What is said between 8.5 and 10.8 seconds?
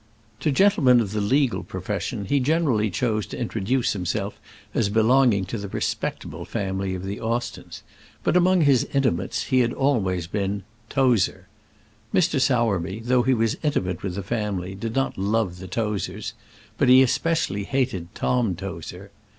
his intimates he had always been